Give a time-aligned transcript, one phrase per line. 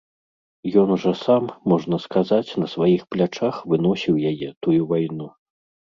[0.83, 5.27] Ён жа сам, можна сказаць, на сваіх плячах выносіў яе, тую вайну.